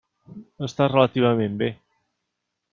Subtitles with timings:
[0.67, 1.71] Està relativament bé.